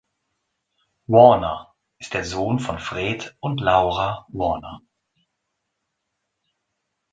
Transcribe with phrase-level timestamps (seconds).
[1.05, 4.81] Warner ist der Sohn von Fred und Laura Warner.